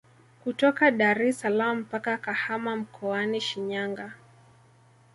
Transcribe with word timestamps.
Kutoka 0.43 0.91
Daressalaam 0.91 1.77
mpaka 1.79 2.17
Kahama 2.17 2.75
mkoani 2.75 3.41
Shinyanga 3.41 4.13